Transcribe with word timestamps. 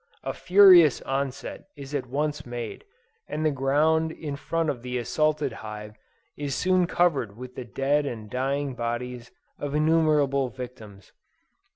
A 0.23 0.33
furious 0.33 0.99
onset 1.03 1.65
is 1.75 1.93
at 1.93 2.07
once 2.07 2.43
made, 2.43 2.85
and 3.27 3.45
the 3.45 3.51
ground 3.51 4.11
in 4.11 4.35
front 4.35 4.71
of 4.71 4.81
the 4.81 4.97
assaulted 4.97 5.53
hive 5.61 5.95
is 6.35 6.55
soon 6.55 6.87
covered 6.87 7.37
with 7.37 7.53
the 7.53 7.65
dead 7.65 8.07
and 8.07 8.27
dying 8.27 8.73
bodies 8.73 9.29
of 9.59 9.75
innumerable 9.75 10.49
victims. 10.49 11.11